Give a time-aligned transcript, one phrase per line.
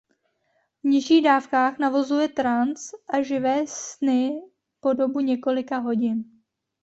[0.79, 4.41] V nižších dávkách navozuje trans a živé sny
[4.79, 6.23] po dobu několika hodin.